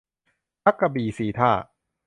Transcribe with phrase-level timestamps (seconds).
[0.63, 1.51] ชักกระบี่สี่ท่า